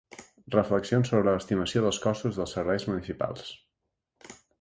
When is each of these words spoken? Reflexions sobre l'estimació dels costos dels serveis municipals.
Reflexions 0.53 1.11
sobre 1.11 1.33
l'estimació 1.35 1.83
dels 1.83 1.99
costos 2.05 2.39
dels 2.39 2.55
serveis 2.57 2.87
municipals. 2.93 3.53